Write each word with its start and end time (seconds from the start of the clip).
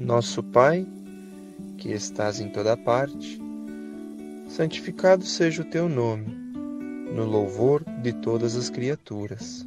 Nosso 0.00 0.42
Pai, 0.42 0.86
que 1.76 1.92
estás 1.92 2.40
em 2.40 2.48
toda 2.48 2.74
parte, 2.74 3.38
santificado 4.48 5.26
seja 5.26 5.60
o 5.60 5.64
teu 5.66 5.90
nome, 5.90 6.24
no 7.14 7.26
louvor 7.26 7.84
de 8.00 8.14
todas 8.14 8.56
as 8.56 8.70
criaturas. 8.70 9.62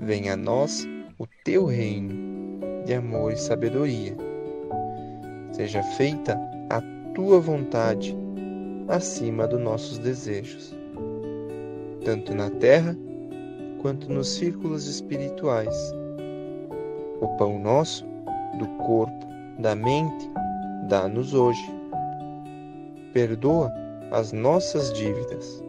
Venha 0.00 0.32
a 0.32 0.36
nós 0.38 0.88
o 1.18 1.26
teu 1.44 1.66
reino 1.66 2.14
de 2.86 2.94
amor 2.94 3.34
e 3.34 3.36
sabedoria. 3.36 4.16
Seja 5.52 5.82
feita 5.82 6.40
a 6.70 6.80
tua 7.14 7.38
vontade 7.38 8.16
acima 8.88 9.46
dos 9.46 9.60
nossos 9.60 9.98
desejos, 9.98 10.74
tanto 12.06 12.34
na 12.34 12.48
terra 12.48 12.96
quanto 13.82 14.10
nos 14.10 14.30
círculos 14.30 14.86
espirituais. 14.86 15.92
O 17.20 17.28
pão 17.36 17.58
nosso, 17.58 18.13
do 18.58 18.66
corpo, 18.84 19.26
da 19.58 19.74
mente, 19.74 20.30
dá-nos 20.88 21.34
hoje. 21.34 21.72
Perdoa 23.12 23.72
as 24.10 24.32
nossas 24.32 24.92
dívidas, 24.92 25.62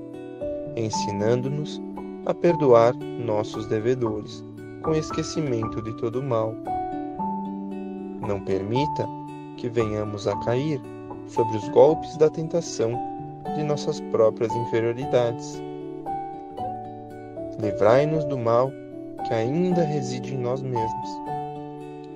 ensinando-nos 0.76 1.82
a 2.26 2.34
perdoar 2.34 2.94
nossos 2.96 3.68
devedores, 3.68 4.44
com 4.82 4.94
esquecimento 4.94 5.82
de 5.82 5.94
todo 5.98 6.22
mal. 6.22 6.54
Não 8.28 8.40
permita 8.42 9.08
que 9.58 9.70
venhamos 9.70 10.28
a 10.28 10.36
cair 10.40 10.82
sobre 11.28 11.58
os 11.58 11.68
golpes 11.70 12.18
da 12.18 12.30
tentação 12.30 12.92
de 13.56 13.64
nossas 13.64 14.00
próprias 14.12 14.54
inferioridades. 14.54 15.62
Livrai-nos 17.60 18.26
do 18.26 18.38
mal 18.38 18.72
que 19.28 19.34
ainda 19.34 19.82
reside 19.82 20.36
em 20.36 20.38
nós 20.38 20.62
mesmos, 20.62 21.10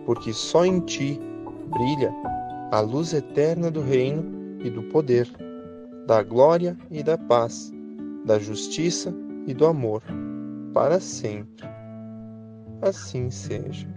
porque 0.10 0.34
só 0.34 0.66
em 0.66 0.80
Ti 0.80 1.22
brilha 1.68 2.12
a 2.72 2.80
luz 2.80 3.14
eterna 3.14 3.70
do 3.70 3.80
reino 3.80 4.58
e 4.60 4.68
do 4.68 4.82
poder, 4.86 5.30
da 6.08 6.24
glória 6.24 6.76
e 6.90 7.04
da 7.04 7.16
paz, 7.16 7.72
da 8.26 8.40
justiça 8.40 9.14
e 9.46 9.54
do 9.54 9.68
amor, 9.68 10.02
para 10.74 11.00
sempre. 11.00 11.64
Assim 12.82 13.30
seja. 13.30 13.88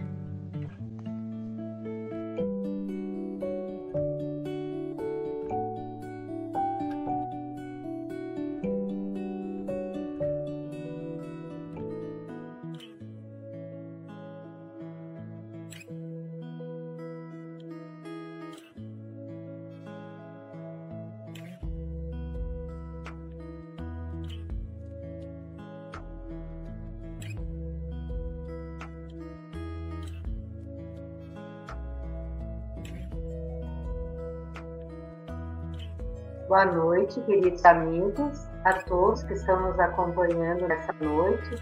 Boa 36.53 36.65
noite, 36.65 37.19
queridos 37.21 37.65
amigos, 37.65 38.47
a 38.63 38.73
todos 38.83 39.23
que 39.23 39.33
estão 39.33 39.59
nos 39.59 39.79
acompanhando 39.79 40.67
nessa 40.67 40.93
noite. 41.01 41.55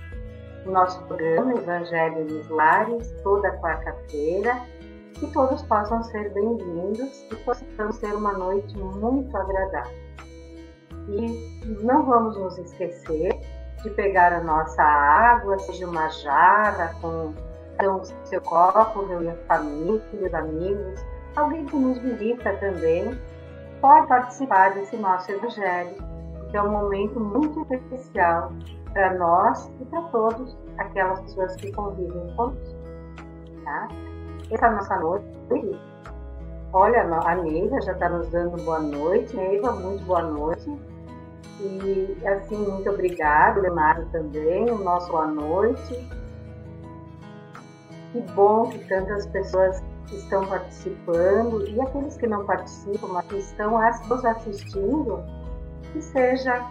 O 0.66 0.72
nosso 0.72 1.02
programa 1.06 1.54
Evangelho 1.54 2.28
dos 2.28 2.50
Lares, 2.50 3.10
toda 3.24 3.58
quarta-feira. 3.60 4.54
Que 5.14 5.32
todos 5.32 5.62
possam 5.62 6.04
ser 6.04 6.34
bem-vindos 6.34 7.26
e 7.32 7.36
possamos 7.38 8.00
ter 8.00 8.14
uma 8.14 8.34
noite 8.34 8.78
muito 8.78 9.38
agradável. 9.38 9.96
E 11.08 11.78
não 11.82 12.06
vamos 12.06 12.38
nos 12.38 12.58
esquecer 12.58 13.40
de 13.82 13.90
pegar 13.92 14.34
a 14.34 14.44
nossa 14.44 14.84
água, 14.84 15.58
seja 15.60 15.88
uma 15.88 16.10
jarra, 16.10 16.94
com 17.00 17.34
um 17.82 18.04
seu 18.26 18.42
copo, 18.42 19.06
reunir 19.06 19.30
a 19.30 19.56
família, 19.56 20.02
os 20.22 20.34
amigos, 20.34 21.00
alguém 21.38 21.66
que 21.66 21.78
nos 21.78 21.98
visita 22.00 22.52
também 22.58 23.18
pode 23.82 24.08
participar 24.08 24.74
desse 24.76 24.96
nosso 24.96 25.32
evangelho, 25.32 25.96
que 26.50 26.56
é 26.56 26.62
um 26.62 26.72
momento 26.72 27.20
muito 27.20 27.66
especial 27.74 28.54
para 28.94 29.18
nós 29.18 29.70
e 29.82 29.86
para 29.86 30.02
todos 30.04 30.56
aquelas 30.78 31.20
pessoas 31.22 31.56
que 31.56 31.72
convivem 31.72 32.34
conosco. 32.36 32.76
Tá? 33.64 33.88
Essa 34.52 34.70
nossa 34.70 35.00
noite, 35.00 35.26
olha, 36.72 37.02
a 37.04 37.36
Neiva 37.36 37.82
já 37.82 37.94
está 37.94 38.10
nos 38.10 38.30
dando 38.30 38.64
boa 38.64 38.80
noite. 38.80 39.36
Neiva, 39.36 39.72
muito 39.74 40.06
boa 40.06 40.22
noite. 40.22 40.70
E 41.60 42.18
assim, 42.28 42.58
muito 42.58 42.90
obrigada, 42.90 43.62
Leonardo 43.62 44.06
também, 44.12 44.70
o 44.70 44.78
nosso 44.78 45.12
boa 45.12 45.28
noite. 45.28 46.10
Que 48.12 48.22
bom 48.34 48.70
que 48.70 48.80
tantas 48.88 49.26
pessoas 49.28 49.82
que 50.12 50.18
estão 50.18 50.46
participando 50.46 51.66
e 51.68 51.80
aqueles 51.80 52.18
que 52.18 52.28
não 52.28 52.46
participam, 52.46 53.08
mas 53.08 53.26
que 53.28 53.38
estão 53.38 53.80
nos 54.10 54.26
assistindo, 54.26 55.24
que 55.94 56.02
seja 56.02 56.68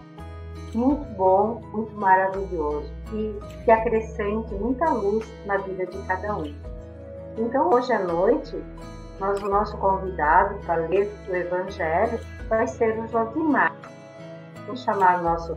muito 0.75 1.03
bom, 1.17 1.63
muito 1.73 1.93
maravilhoso 1.97 2.93
e 3.15 3.35
que 3.65 3.71
acrescente 3.71 4.55
muita 4.55 4.91
luz 4.91 5.27
na 5.47 5.57
vida 5.57 5.87
de 5.87 5.99
cada 6.07 6.37
um. 6.37 6.55
Então, 7.39 7.71
hoje 7.71 7.91
à 7.93 8.01
noite, 8.01 8.63
nós, 9.19 9.43
o 9.43 9.49
nosso 9.49 9.77
convidado 9.79 10.57
para 10.67 10.87
ler 10.87 11.11
o 11.29 11.35
Evangelho 11.35 12.21
vai 12.49 12.67
ser 12.67 12.99
o 12.99 13.09
Josimar. 13.09 13.75
Vamos 14.67 14.83
chamar 14.83 15.23
nosso 15.23 15.57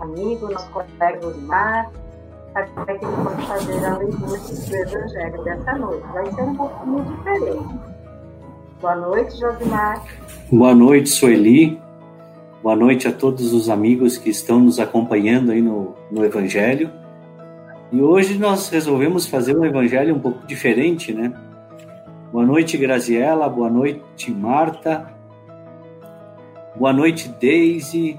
amigo, 0.00 0.50
nosso 0.50 0.70
colega 0.70 1.20
Josimar, 1.20 1.90
para 2.52 2.66
que 2.66 2.90
ele 2.90 3.46
fazer 3.46 3.84
a 3.84 3.96
leitura 3.98 4.38
do 4.38 4.76
Evangelho 4.76 5.44
dessa 5.44 5.72
noite. 5.78 6.06
Vai 6.12 6.32
ser 6.32 6.42
um 6.42 6.54
pouquinho 6.54 7.04
diferente. 7.04 7.80
Boa 8.80 8.96
noite, 8.96 9.38
Josimar. 9.38 10.04
Boa 10.50 10.74
noite, 10.74 11.08
Sueli. 11.10 11.80
Boa 12.62 12.76
noite 12.76 13.08
a 13.08 13.12
todos 13.12 13.52
os 13.52 13.68
amigos 13.70 14.18
que 14.18 14.30
estão 14.30 14.58
nos 14.58 14.80
acompanhando 14.80 15.52
aí 15.52 15.62
no, 15.62 15.94
no 16.10 16.24
Evangelho. 16.24 16.90
E 17.92 18.00
hoje 18.00 18.38
nós 18.38 18.68
resolvemos 18.68 19.26
fazer 19.26 19.56
um 19.56 19.64
Evangelho 19.64 20.14
um 20.14 20.20
pouco 20.20 20.46
diferente, 20.46 21.12
né? 21.12 21.32
Boa 22.32 22.46
noite, 22.46 22.76
Graziela. 22.76 23.48
Boa 23.48 23.68
noite, 23.68 24.30
Marta. 24.30 25.12
Boa 26.76 26.92
noite, 26.92 27.28
Daisy. 27.40 28.18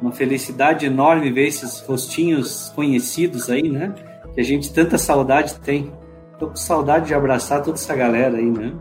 Uma 0.00 0.12
felicidade 0.12 0.86
enorme 0.86 1.30
ver 1.30 1.48
esses 1.48 1.80
rostinhos 1.80 2.72
conhecidos 2.74 3.50
aí, 3.50 3.68
né? 3.68 3.92
Que 4.34 4.40
a 4.40 4.44
gente 4.44 4.72
tanta 4.72 4.96
saudade 4.96 5.54
tem. 5.60 5.92
Tô 6.38 6.48
com 6.48 6.56
saudade 6.56 7.06
de 7.06 7.14
abraçar 7.14 7.62
toda 7.62 7.76
essa 7.76 7.94
galera 7.96 8.36
aí, 8.36 8.50
né? 8.50 8.72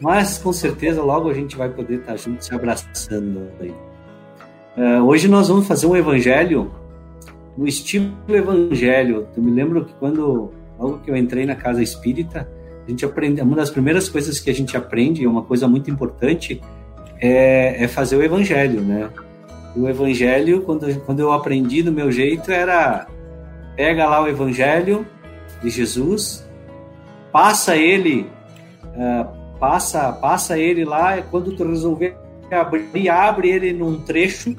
Mas 0.00 0.38
com 0.38 0.52
certeza 0.52 1.02
logo 1.02 1.28
a 1.28 1.34
gente 1.34 1.56
vai 1.56 1.68
poder 1.68 2.00
estar 2.00 2.16
junto 2.16 2.44
se 2.44 2.54
abraçando 2.54 3.48
aí. 3.60 3.74
Uh, 4.76 5.04
hoje 5.04 5.28
nós 5.28 5.48
vamos 5.48 5.66
fazer 5.66 5.86
um 5.86 5.96
evangelho 5.96 6.70
no 7.56 7.66
estilo 7.66 8.14
evangelho. 8.28 9.26
Eu 9.36 9.42
me 9.42 9.50
lembro 9.50 9.84
que 9.84 9.92
quando 9.94 10.52
logo 10.78 10.98
que 11.00 11.10
eu 11.10 11.16
entrei 11.16 11.44
na 11.44 11.56
casa 11.56 11.82
espírita, 11.82 12.48
a 12.86 12.90
gente 12.90 13.04
aprende, 13.04 13.42
uma 13.42 13.56
das 13.56 13.70
primeiras 13.70 14.08
coisas 14.08 14.38
que 14.38 14.48
a 14.48 14.54
gente 14.54 14.76
aprende, 14.76 15.26
uma 15.26 15.42
coisa 15.42 15.66
muito 15.66 15.90
importante, 15.90 16.62
é, 17.20 17.82
é 17.82 17.88
fazer 17.88 18.16
o 18.16 18.22
evangelho, 18.22 18.80
né? 18.80 19.10
O 19.78 19.88
evangelho, 19.88 20.62
quando, 20.62 21.00
quando 21.00 21.20
eu 21.20 21.32
aprendi 21.32 21.82
do 21.82 21.92
meu 21.92 22.10
jeito, 22.10 22.50
era 22.50 23.06
pega 23.76 24.08
lá 24.08 24.22
o 24.22 24.26
evangelho 24.26 25.06
de 25.62 25.70
Jesus, 25.70 26.48
passa 27.32 27.76
ele, 27.76 28.28
uh, 28.84 29.58
passa, 29.58 30.12
passa 30.12 30.58
ele 30.58 30.84
lá, 30.84 31.22
quando 31.22 31.54
tu 31.54 31.64
resolver 31.64 32.16
abrir, 32.50 33.08
abre 33.08 33.50
ele 33.50 33.72
num 33.72 34.00
trecho. 34.00 34.56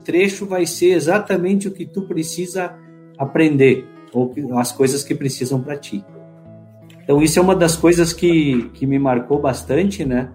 O 0.00 0.04
trecho 0.04 0.44
vai 0.44 0.66
ser 0.66 0.90
exatamente 0.90 1.68
o 1.68 1.70
que 1.70 1.86
tu 1.86 2.02
precisa 2.02 2.74
aprender, 3.16 3.86
ou 4.12 4.34
as 4.58 4.70
coisas 4.72 5.02
que 5.02 5.14
precisam 5.14 5.62
para 5.62 5.76
ti. 5.76 6.04
Então, 7.02 7.22
isso 7.22 7.38
é 7.38 7.42
uma 7.42 7.56
das 7.56 7.76
coisas 7.76 8.12
que, 8.12 8.70
que 8.74 8.86
me 8.86 8.98
marcou 8.98 9.40
bastante, 9.40 10.04
né? 10.04 10.30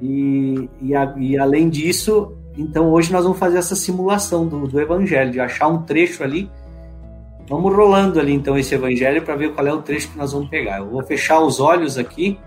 E, 0.00 0.68
e, 0.80 0.94
a, 0.94 1.14
e, 1.16 1.38
além 1.38 1.68
disso, 1.68 2.36
então 2.56 2.90
hoje 2.90 3.12
nós 3.12 3.24
vamos 3.24 3.38
fazer 3.38 3.58
essa 3.58 3.74
simulação 3.74 4.46
do, 4.46 4.66
do 4.66 4.80
evangelho, 4.80 5.30
de 5.30 5.40
achar 5.40 5.68
um 5.68 5.82
trecho 5.82 6.22
ali. 6.22 6.50
Vamos 7.48 7.74
rolando 7.74 8.20
ali 8.20 8.32
então 8.32 8.58
esse 8.58 8.74
evangelho 8.74 9.22
para 9.22 9.34
ver 9.34 9.54
qual 9.54 9.66
é 9.66 9.72
o 9.72 9.82
trecho 9.82 10.10
que 10.10 10.18
nós 10.18 10.32
vamos 10.32 10.48
pegar. 10.48 10.78
Eu 10.78 10.90
vou 10.90 11.02
fechar 11.02 11.40
os 11.40 11.60
olhos 11.60 11.96
aqui 11.96 12.38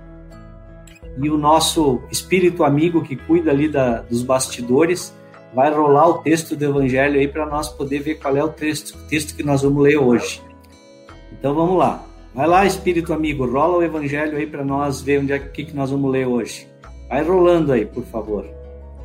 e 1.18 1.30
o 1.30 1.38
nosso 1.38 2.02
espírito 2.12 2.64
amigo 2.64 3.02
que 3.02 3.16
cuida 3.16 3.52
ali 3.52 3.68
da, 3.68 4.02
dos 4.02 4.24
bastidores 4.24 5.14
vai 5.54 5.74
rolar 5.74 6.08
o 6.08 6.14
texto 6.20 6.56
do 6.56 6.64
evangelho 6.64 7.20
aí 7.20 7.28
para 7.28 7.46
nós 7.46 7.68
poder 7.68 8.00
ver 8.00 8.16
qual 8.16 8.38
é 8.38 8.44
o 8.44 8.50
texto, 8.50 8.98
texto 9.10 9.36
que 9.36 9.44
nós 9.44 9.62
vamos 9.62 9.84
ler 9.84 9.98
hoje. 9.98 10.42
Então 11.32 11.54
vamos 11.54 11.78
lá. 11.78 12.04
Vai 12.34 12.48
lá, 12.48 12.66
espírito 12.66 13.14
amigo, 13.14 13.46
rola 13.46 13.80
o 13.80 13.84
evangelho 13.84 14.38
aí 14.38 14.48
para 14.48 14.64
nós 14.64 15.02
ver 15.02 15.20
onde 15.20 15.34
é 15.34 15.40
que, 15.40 15.66
que 15.66 15.76
nós 15.76 15.92
vamos 15.92 16.10
ler 16.10 16.26
hoje. 16.26 16.71
Vai 17.12 17.24
rolando 17.24 17.74
aí, 17.74 17.86
por 17.86 18.06
favor. 18.06 18.46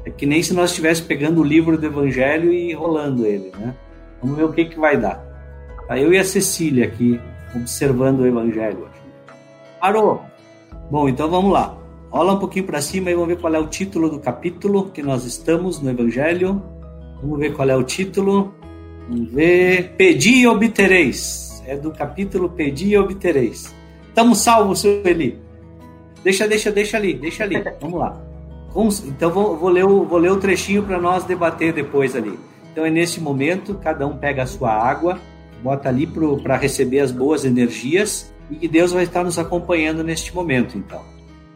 É 0.04 0.10
que 0.10 0.26
nem 0.26 0.40
se 0.40 0.54
nós 0.54 0.70
estivéssemos 0.70 1.08
pegando 1.08 1.40
o 1.40 1.44
livro 1.44 1.76
do 1.76 1.84
evangelho 1.84 2.52
e 2.52 2.72
rolando 2.72 3.26
ele, 3.26 3.50
né? 3.58 3.74
Vamos 4.22 4.36
ver 4.36 4.44
o 4.44 4.52
que, 4.52 4.66
que 4.66 4.78
vai 4.78 4.96
dar. 4.96 5.26
Tá 5.88 5.98
eu 5.98 6.12
e 6.14 6.18
a 6.18 6.22
Cecília 6.22 6.86
aqui, 6.86 7.20
observando 7.52 8.20
o 8.20 8.26
evangelho. 8.26 8.86
Parou! 9.80 10.22
Bom, 10.88 11.08
então 11.08 11.28
vamos 11.28 11.52
lá. 11.52 11.76
Rola 12.08 12.34
um 12.34 12.38
pouquinho 12.38 12.64
para 12.64 12.80
cima 12.80 13.10
e 13.10 13.14
vamos 13.14 13.28
ver 13.28 13.40
qual 13.40 13.52
é 13.52 13.58
o 13.58 13.66
título 13.66 14.08
do 14.08 14.20
capítulo 14.20 14.88
que 14.90 15.02
nós 15.02 15.24
estamos 15.24 15.82
no 15.82 15.90
evangelho. 15.90 16.62
Vamos 17.20 17.40
ver 17.40 17.54
qual 17.54 17.68
é 17.68 17.74
o 17.74 17.82
título. 17.82 18.54
Vamos 19.08 19.32
ver. 19.32 19.96
Pedi 19.96 20.42
e 20.42 20.46
obtereis. 20.46 21.60
É 21.66 21.76
do 21.76 21.90
capítulo 21.90 22.50
Pedi 22.50 22.90
e 22.90 22.98
obtereis. 22.98 23.74
Estamos 24.08 24.38
salvos, 24.38 24.78
Sueli. 24.78 25.44
Deixa, 26.26 26.48
deixa, 26.48 26.72
deixa 26.72 26.96
ali, 26.96 27.14
deixa 27.14 27.44
ali. 27.44 27.62
Vamos 27.80 28.00
lá. 28.00 28.20
Então 29.06 29.30
vou, 29.30 29.56
vou, 29.56 29.68
ler, 29.68 29.84
o, 29.84 30.04
vou 30.04 30.18
ler 30.18 30.32
o 30.32 30.36
trechinho 30.38 30.82
para 30.82 30.98
nós 30.98 31.22
debater 31.22 31.72
depois 31.72 32.16
ali. 32.16 32.36
Então 32.72 32.84
é 32.84 32.90
nesse 32.90 33.20
momento, 33.20 33.76
cada 33.76 34.04
um 34.08 34.16
pega 34.16 34.42
a 34.42 34.46
sua 34.46 34.72
água, 34.72 35.20
bota 35.62 35.88
ali 35.88 36.04
para 36.42 36.56
receber 36.56 36.98
as 36.98 37.12
boas 37.12 37.44
energias 37.44 38.34
e 38.50 38.56
que 38.56 38.66
Deus 38.66 38.90
vai 38.90 39.04
estar 39.04 39.22
nos 39.22 39.38
acompanhando 39.38 40.02
neste 40.02 40.34
momento, 40.34 40.76
então. 40.76 41.00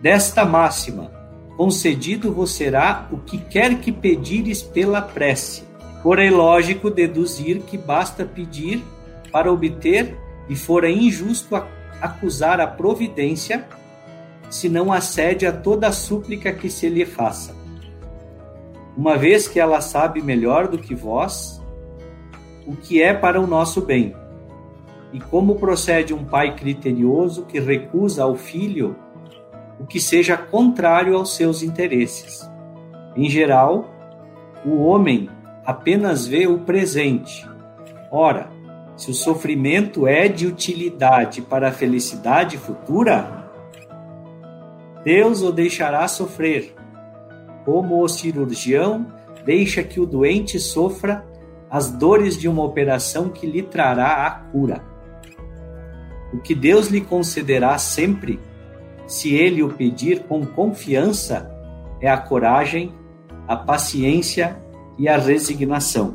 Desta 0.01 0.45
máxima, 0.45 1.11
concedido 1.57 2.33
vos 2.33 2.53
será 2.53 3.09
o 3.11 3.19
que 3.19 3.39
quer 3.39 3.81
que 3.81 3.91
pedires 3.91 4.63
pela 4.63 5.03
prece. 5.03 5.65
Porém, 6.01 6.31
lógico 6.31 6.91
deduzir 6.91 7.63
que 7.63 7.77
basta 7.77 8.25
pedir 8.25 8.85
para 9.33 9.53
obter 9.53 10.17
e 10.49 10.55
fora 10.55 10.89
injusto 10.89 11.57
acusar 12.01 12.61
a 12.61 12.69
providência 12.69 13.67
se 14.50 14.69
não 14.69 14.93
acede 14.93 15.47
a 15.47 15.52
toda 15.52 15.88
a 15.88 15.93
súplica 15.93 16.52
que 16.52 16.69
se 16.69 16.88
lhe 16.88 17.06
faça. 17.06 17.55
Uma 18.97 19.17
vez 19.17 19.49
que 19.49 19.61
ela 19.61 19.81
sabe 19.81 20.20
melhor 20.20 20.69
do 20.69 20.76
que 20.76 20.94
vós 20.94 21.62
o 22.67 22.76
que 22.76 23.00
é 23.00 23.14
para 23.14 23.41
o 23.41 23.47
nosso 23.47 23.81
bem, 23.81 24.14
e 25.12 25.20
como 25.20 25.56
procede 25.56 26.12
um 26.12 26.25
pai 26.25 26.55
criterioso 26.55 27.44
que 27.44 27.58
recusa 27.58 28.23
ao 28.23 28.37
filho 28.37 28.97
o 29.79 29.87
que 29.87 29.99
seja 29.99 30.37
contrário 30.37 31.17
aos 31.17 31.35
seus 31.35 31.62
interesses. 31.62 32.49
Em 33.17 33.29
geral, 33.29 33.91
o 34.64 34.76
homem 34.85 35.29
apenas 35.64 36.26
vê 36.26 36.47
o 36.47 36.58
presente. 36.58 37.49
Ora, 38.11 38.50
se 38.97 39.11
o 39.11 39.14
sofrimento 39.14 40.06
é 40.06 40.29
de 40.29 40.47
utilidade 40.47 41.41
para 41.41 41.69
a 41.69 41.73
felicidade 41.73 42.58
futura, 42.58 43.50
Deus 45.05 45.41
o 45.41 45.50
deixará 45.50 46.06
sofrer, 46.06 46.75
como 47.64 48.02
o 48.02 48.08
cirurgião 48.08 49.06
deixa 49.47 49.82
que 49.82 49.99
o 49.99 50.05
doente 50.05 50.58
sofra 50.58 51.25
as 51.70 51.91
dores 51.91 52.37
de 52.37 52.47
uma 52.47 52.62
operação 52.62 53.31
que 53.31 53.47
lhe 53.47 53.62
trará 53.62 54.26
a 54.26 54.31
cura. 54.31 54.85
O 56.35 56.38
que 56.38 56.55
Deus 56.55 56.88
lhe 56.88 57.00
concederá 57.00 57.79
sempre, 57.79 58.38
se 59.06 59.35
ele 59.35 59.62
o 59.62 59.70
pedir 59.70 60.25
com 60.25 60.44
confiança, 60.44 61.50
é 61.99 62.08
a 62.08 62.19
coragem, 62.19 62.93
a 63.49 63.56
paciência 63.56 64.61
e 64.99 65.08
a 65.08 65.17
resignação. 65.17 66.14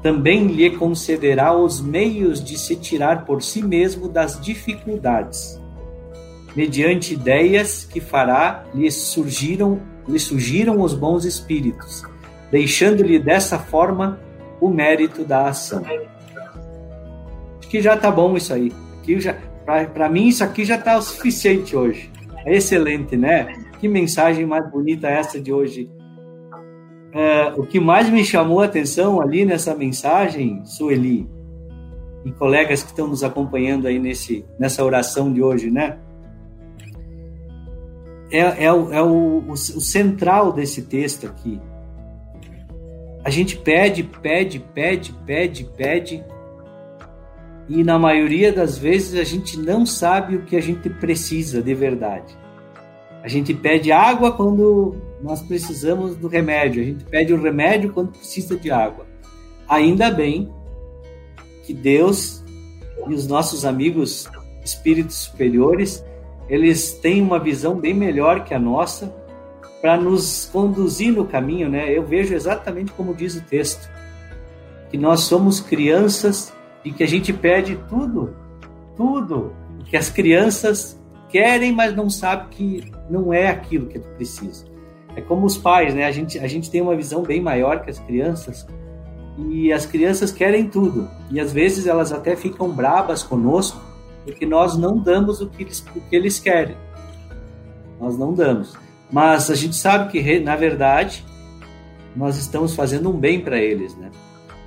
Também 0.00 0.46
lhe 0.46 0.70
concederá 0.70 1.56
os 1.56 1.80
meios 1.80 2.42
de 2.42 2.56
se 2.56 2.76
tirar 2.76 3.24
por 3.24 3.42
si 3.42 3.62
mesmo 3.62 4.08
das 4.08 4.40
dificuldades 4.40 5.61
mediante 6.54 7.14
ideias 7.14 7.84
que 7.84 8.00
fará 8.00 8.64
lhe 8.74 8.90
surgiram 8.90 9.80
lhe 10.06 10.18
surgiram 10.18 10.80
os 10.80 10.94
bons 10.94 11.24
espíritos, 11.24 12.02
deixando-lhe 12.50 13.18
dessa 13.18 13.58
forma 13.58 14.18
o 14.60 14.68
mérito 14.68 15.24
da 15.24 15.48
ação. 15.48 15.84
Acho 17.58 17.68
que 17.68 17.80
já 17.80 17.96
tá 17.96 18.10
bom 18.10 18.36
isso 18.36 18.52
aí. 18.52 18.72
Aqui 19.00 19.20
já 19.20 19.36
para 19.94 20.08
mim 20.08 20.26
isso 20.26 20.42
aqui 20.42 20.64
já 20.64 20.76
tá 20.76 20.98
o 20.98 21.02
suficiente 21.02 21.76
hoje. 21.76 22.10
É 22.44 22.56
excelente, 22.56 23.16
né? 23.16 23.46
Que 23.78 23.88
mensagem 23.88 24.44
mais 24.44 24.68
bonita 24.70 25.08
essa 25.08 25.40
de 25.40 25.52
hoje. 25.52 25.88
É, 27.12 27.52
o 27.56 27.64
que 27.64 27.78
mais 27.78 28.08
me 28.08 28.24
chamou 28.24 28.60
a 28.60 28.64
atenção 28.64 29.20
ali 29.20 29.44
nessa 29.44 29.74
mensagem, 29.74 30.64
Sueli, 30.64 31.28
e 32.24 32.32
colegas 32.32 32.82
que 32.82 32.90
estão 32.90 33.06
nos 33.06 33.22
acompanhando 33.22 33.86
aí 33.86 33.98
nesse, 33.98 34.44
nessa 34.58 34.84
oração 34.84 35.32
de 35.32 35.42
hoje, 35.42 35.70
né? 35.70 35.98
É, 38.32 38.64
é, 38.64 38.72
o, 38.72 38.92
é 38.92 39.02
o, 39.02 39.44
o, 39.46 39.52
o 39.52 39.56
central 39.56 40.52
desse 40.52 40.82
texto 40.82 41.26
aqui. 41.26 41.60
A 43.24 43.30
gente 43.30 43.56
pede, 43.56 44.02
pede, 44.02 44.58
pede, 44.58 45.12
pede, 45.24 45.64
pede, 45.76 46.24
e 47.68 47.84
na 47.84 47.98
maioria 47.98 48.52
das 48.52 48.76
vezes 48.76 49.18
a 49.20 49.22
gente 49.22 49.58
não 49.58 49.86
sabe 49.86 50.36
o 50.36 50.42
que 50.42 50.56
a 50.56 50.60
gente 50.60 50.88
precisa 50.90 51.62
de 51.62 51.74
verdade. 51.74 52.36
A 53.22 53.28
gente 53.28 53.54
pede 53.54 53.92
água 53.92 54.32
quando 54.32 54.96
nós 55.22 55.40
precisamos 55.42 56.16
do 56.16 56.26
remédio, 56.26 56.82
a 56.82 56.84
gente 56.84 57.04
pede 57.04 57.32
o 57.32 57.40
remédio 57.40 57.92
quando 57.92 58.10
precisa 58.10 58.56
de 58.56 58.70
água. 58.70 59.06
Ainda 59.68 60.10
bem 60.10 60.52
que 61.62 61.72
Deus 61.72 62.42
e 63.08 63.14
os 63.14 63.26
nossos 63.26 63.64
amigos 63.64 64.28
espíritos 64.64 65.16
superiores 65.16 66.04
eles 66.48 66.92
têm 66.92 67.22
uma 67.22 67.38
visão 67.38 67.76
bem 67.76 67.94
melhor 67.94 68.44
que 68.44 68.54
a 68.54 68.58
nossa 68.58 69.14
para 69.80 69.96
nos 69.96 70.48
conduzir 70.52 71.12
no 71.12 71.26
caminho, 71.26 71.68
né? 71.68 71.90
Eu 71.90 72.04
vejo 72.04 72.34
exatamente 72.34 72.92
como 72.92 73.14
diz 73.14 73.34
o 73.34 73.42
texto, 73.42 73.90
que 74.90 74.96
nós 74.96 75.20
somos 75.20 75.60
crianças 75.60 76.52
e 76.84 76.92
que 76.92 77.02
a 77.02 77.08
gente 77.08 77.32
pede 77.32 77.76
tudo, 77.88 78.36
tudo 78.96 79.52
que 79.86 79.96
as 79.96 80.08
crianças 80.08 81.00
querem, 81.28 81.72
mas 81.72 81.96
não 81.96 82.08
sabe 82.08 82.48
que 82.50 82.92
não 83.10 83.32
é 83.32 83.48
aquilo 83.48 83.86
que 83.86 83.98
precisa. 83.98 84.64
É 85.16 85.20
como 85.20 85.44
os 85.44 85.58
pais, 85.58 85.94
né? 85.94 86.06
A 86.06 86.12
gente, 86.12 86.38
a 86.38 86.46
gente 86.46 86.70
tem 86.70 86.80
uma 86.80 86.94
visão 86.94 87.22
bem 87.22 87.40
maior 87.40 87.82
que 87.82 87.90
as 87.90 87.98
crianças 87.98 88.66
e 89.36 89.72
as 89.72 89.84
crianças 89.84 90.30
querem 90.30 90.68
tudo 90.68 91.08
e 91.30 91.40
às 91.40 91.52
vezes 91.52 91.86
elas 91.86 92.12
até 92.12 92.36
ficam 92.36 92.70
brabas 92.70 93.22
conosco 93.22 93.80
porque 94.24 94.46
nós 94.46 94.76
não 94.76 94.98
damos 94.98 95.40
o 95.40 95.48
que 95.48 95.62
eles, 95.62 95.84
o 95.94 96.00
que 96.00 96.16
eles 96.16 96.38
querem. 96.38 96.76
Nós 98.00 98.18
não 98.18 98.32
damos. 98.32 98.74
Mas 99.10 99.50
a 99.50 99.54
gente 99.54 99.76
sabe 99.76 100.10
que, 100.10 100.40
na 100.40 100.56
verdade, 100.56 101.24
nós 102.16 102.36
estamos 102.36 102.74
fazendo 102.74 103.10
um 103.10 103.18
bem 103.18 103.40
para 103.40 103.58
eles, 103.58 103.96
né? 103.96 104.10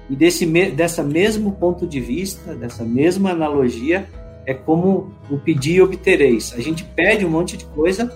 E 0.10 0.16
desse 0.16 0.46
dessa 0.72 1.04
mesmo 1.04 1.54
ponto 1.54 1.88
de 1.88 2.00
vista, 2.00 2.54
dessa 2.54 2.84
mesma 2.84 3.32
analogia, 3.32 4.08
é 4.46 4.54
como 4.54 5.12
o 5.30 5.38
pedir 5.38 5.76
e 5.76 5.82
obtereis. 5.82 6.54
A 6.56 6.62
gente 6.62 6.84
pede 6.84 7.26
um 7.26 7.30
monte 7.30 7.58
de 7.58 7.66
coisa 7.66 8.12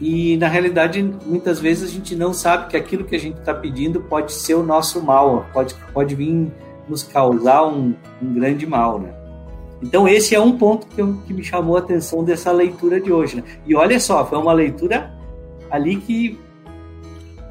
e, 0.00 0.36
na 0.38 0.48
realidade, 0.48 1.02
muitas 1.26 1.60
vezes 1.60 1.90
a 1.90 1.92
gente 1.92 2.16
não 2.16 2.32
sabe 2.32 2.68
que 2.68 2.76
aquilo 2.76 3.04
que 3.04 3.14
a 3.14 3.18
gente 3.18 3.38
está 3.38 3.52
pedindo 3.52 4.00
pode 4.00 4.32
ser 4.32 4.54
o 4.54 4.62
nosso 4.62 5.02
mal, 5.02 5.46
pode, 5.52 5.74
pode 5.92 6.14
vir 6.14 6.50
nos 6.88 7.02
causar 7.02 7.66
um, 7.66 7.94
um 8.22 8.32
grande 8.32 8.66
mal, 8.66 8.98
né? 8.98 9.12
Então, 9.82 10.06
esse 10.06 10.34
é 10.34 10.40
um 10.40 10.58
ponto 10.58 10.86
que, 10.86 11.00
eu, 11.00 11.16
que 11.26 11.32
me 11.32 11.42
chamou 11.42 11.76
a 11.76 11.80
atenção 11.80 12.22
dessa 12.22 12.52
leitura 12.52 13.00
de 13.00 13.12
hoje. 13.12 13.36
Né? 13.36 13.44
E 13.66 13.74
olha 13.74 13.98
só, 13.98 14.24
foi 14.26 14.38
uma 14.38 14.52
leitura 14.52 15.10
ali 15.70 15.96
que 15.96 16.38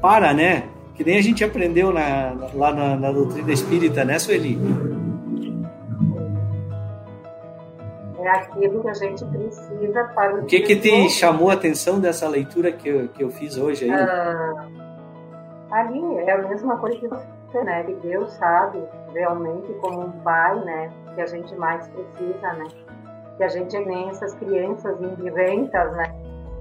para, 0.00 0.32
né? 0.32 0.64
Que 0.94 1.04
nem 1.04 1.18
a 1.18 1.22
gente 1.22 1.42
aprendeu 1.42 1.92
na, 1.92 2.34
lá 2.54 2.72
na, 2.72 2.96
na 2.96 3.12
doutrina 3.12 3.52
espírita, 3.52 4.04
né, 4.04 4.18
Sueli? 4.18 4.58
É 8.18 8.28
aquilo 8.28 8.82
que 8.82 8.88
a 8.88 8.94
gente 8.94 9.24
precisa 9.24 10.04
para 10.14 10.36
o. 10.36 10.42
O 10.42 10.44
que, 10.44 10.60
que 10.60 10.76
te 10.76 11.08
chamou 11.08 11.50
a 11.50 11.54
atenção 11.54 11.98
dessa 11.98 12.28
leitura 12.28 12.70
que 12.70 12.88
eu, 12.88 13.08
que 13.08 13.24
eu 13.24 13.30
fiz 13.30 13.56
hoje 13.56 13.86
aí? 13.86 13.90
Ah, 13.90 14.68
ali 15.70 16.00
é 16.18 16.32
a 16.32 16.48
mesma 16.48 16.76
coisa 16.76 16.98
que 16.98 17.08
né? 17.58 17.84
Que 17.84 17.94
Deus 17.94 18.32
sabe 18.34 18.82
realmente 19.12 19.72
como 19.74 20.06
um 20.06 20.12
pai, 20.20 20.58
né? 20.64 20.90
Que 21.14 21.20
a 21.20 21.26
gente 21.26 21.54
mais 21.56 21.86
precisa, 21.88 22.52
né? 22.52 22.66
Que 23.36 23.44
a 23.44 23.48
gente 23.48 23.76
é 23.76 23.84
nem 23.84 24.10
essas 24.10 24.34
crianças 24.34 25.00
indiventas, 25.00 25.92
né? 25.92 26.14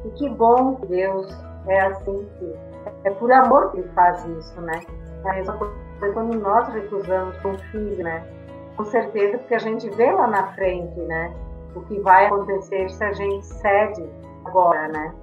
E 0.05 0.09
que 0.11 0.29
bom 0.29 0.75
que 0.75 0.87
Deus 0.87 1.27
é 1.67 1.81
assim 1.81 2.27
que 2.39 2.55
é 3.03 3.11
por 3.11 3.31
amor 3.31 3.71
que 3.71 3.79
ele 3.79 3.89
faz 3.89 4.23
isso, 4.25 4.59
né? 4.61 4.81
É 5.25 5.29
a 5.29 5.33
mesma 5.33 5.57
coisa 5.57 6.13
quando 6.13 6.39
nós 6.39 6.67
recusamos 6.69 7.35
um 7.45 7.57
filho, 7.71 8.03
né? 8.03 8.25
Com 8.77 8.85
certeza 8.85 9.37
porque 9.37 9.55
a 9.55 9.59
gente 9.59 9.89
vê 9.89 10.11
lá 10.11 10.27
na 10.27 10.53
frente, 10.53 10.99
né? 11.01 11.33
O 11.75 11.81
que 11.81 11.99
vai 11.99 12.25
acontecer 12.25 12.89
se 12.89 13.03
a 13.03 13.11
gente 13.11 13.45
cede 13.45 14.09
agora, 14.45 14.87
né? 14.87 15.13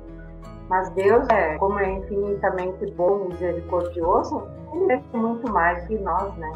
Mas 0.68 0.90
Deus, 0.90 1.28
é, 1.28 1.56
como 1.58 1.78
é 1.78 1.90
infinitamente 1.92 2.90
bom 2.92 3.26
e 3.26 3.28
misericordioso, 3.28 4.48
ele 4.72 4.92
é 4.92 5.16
muito 5.16 5.50
mais 5.50 5.86
que 5.86 5.96
nós, 5.98 6.34
né? 6.36 6.52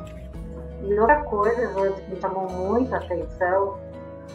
E 0.83 0.99
outra 0.99 1.23
coisa, 1.25 1.67
que 1.67 2.11
me 2.11 2.21
chamou 2.21 2.49
muito 2.51 2.93
a 2.95 2.99
atenção, 2.99 3.79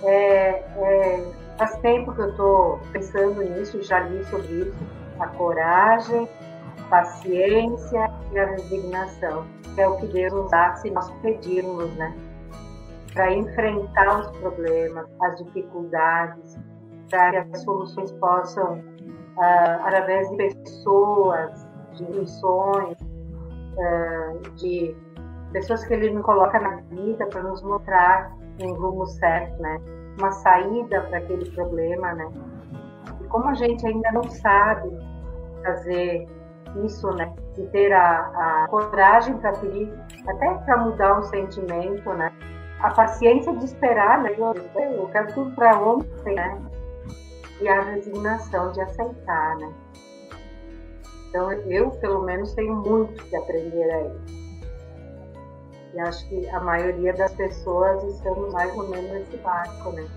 é, 0.03 0.63
é 0.77 1.31
faz 1.57 1.77
tempo 1.77 2.13
que 2.13 2.21
eu 2.21 2.29
estou 2.29 2.79
pensando 2.91 3.41
nisso, 3.41 3.81
já 3.81 3.99
li 3.99 4.23
sobre 4.25 4.47
isso, 4.47 4.75
a 5.19 5.27
coragem, 5.27 6.29
a 6.79 6.89
paciência 6.89 8.11
e 8.31 8.39
a 8.39 8.45
resignação, 8.45 9.45
que 9.73 9.81
é 9.81 9.87
o 9.87 9.97
que 9.97 10.07
Deus 10.07 10.33
nos 10.33 10.51
dá 10.51 10.75
se 10.75 10.89
nós 10.91 11.09
pedirmos, 11.21 11.93
né? 11.95 12.13
Para 13.13 13.33
enfrentar 13.33 14.19
os 14.19 14.37
problemas, 14.37 15.07
as 15.21 15.37
dificuldades, 15.37 16.57
para 17.09 17.45
que 17.45 17.55
as 17.55 17.63
soluções 17.63 18.11
possam, 18.13 18.83
uh, 19.37 19.85
através 19.85 20.29
de 20.29 20.37
pessoas, 20.37 21.67
de 21.93 22.03
missões, 22.11 22.97
uh, 23.01 24.49
de 24.55 24.95
pessoas 25.51 25.83
que 25.85 25.93
Ele 25.93 26.11
nos 26.11 26.23
coloca 26.23 26.59
na 26.59 26.77
vida 26.89 27.25
para 27.27 27.43
nos 27.43 27.61
mostrar 27.63 28.35
um 28.61 28.73
rumo 28.73 29.05
certo, 29.05 29.61
né? 29.61 29.79
Uma 30.19 30.31
saída 30.31 31.01
para 31.01 31.17
aquele 31.17 31.49
problema, 31.51 32.13
né? 32.13 32.29
E 33.21 33.23
como 33.25 33.49
a 33.49 33.53
gente 33.53 33.85
ainda 33.85 34.11
não 34.11 34.23
sabe 34.23 34.89
fazer 35.63 36.27
isso, 36.83 37.09
né? 37.11 37.33
E 37.57 37.63
ter 37.67 37.93
a, 37.93 38.63
a 38.63 38.67
coragem 38.69 39.37
para 39.37 39.53
pedir, 39.53 39.93
até 40.27 40.53
para 40.53 40.77
mudar 40.77 41.19
um 41.19 41.23
sentimento, 41.23 42.09
né? 42.13 42.31
A 42.81 42.91
paciência 42.91 43.55
de 43.55 43.65
esperar, 43.65 44.21
né? 44.21 44.31
Eu, 44.37 44.53
eu 44.81 45.07
quero 45.09 45.33
tudo 45.33 45.51
para 45.55 45.77
ontem, 45.79 46.35
né? 46.35 46.61
E 47.61 47.67
a 47.67 47.81
resignação 47.81 48.71
de 48.71 48.81
aceitar, 48.81 49.57
né? 49.57 49.73
Então, 51.29 51.51
eu, 51.51 51.91
pelo 51.91 52.23
menos, 52.23 52.53
tenho 52.53 52.75
muito 52.75 53.23
que 53.25 53.35
aprender 53.35 53.91
aí. 53.91 54.11
E 55.93 55.99
acho 55.99 56.27
que 56.27 56.47
a 56.49 56.59
maioria 56.59 57.13
das 57.13 57.33
pessoas 57.33 58.03
estamos 58.15 58.53
mais 58.53 58.73
ou 58.77 58.87
menos 58.89 59.11
nesse 59.11 59.37
barco, 59.37 59.91
né? 59.91 60.07